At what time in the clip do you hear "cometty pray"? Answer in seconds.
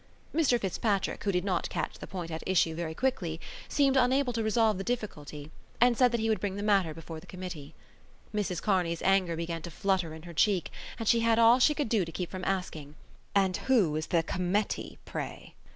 14.23-15.53